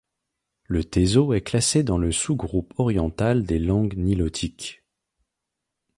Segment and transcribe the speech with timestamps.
[0.63, 4.83] Le teso est classé dans le sous-groupe oriental des langues nilotiques.